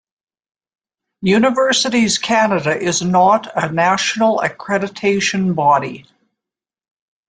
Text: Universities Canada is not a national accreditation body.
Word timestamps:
Universities 1.29 2.17
Canada 2.17 2.75
is 2.75 3.03
not 3.03 3.45
a 3.55 3.71
national 3.71 4.39
accreditation 4.39 5.53
body. 5.53 6.07